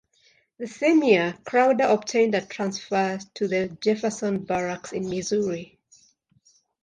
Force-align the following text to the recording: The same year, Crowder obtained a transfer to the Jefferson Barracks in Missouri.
The 0.57 0.65
same 0.65 1.03
year, 1.03 1.37
Crowder 1.45 1.83
obtained 1.83 2.33
a 2.33 2.43
transfer 2.43 3.19
to 3.35 3.47
the 3.47 3.67
Jefferson 3.81 4.43
Barracks 4.43 4.93
in 4.93 5.07
Missouri. 5.07 5.77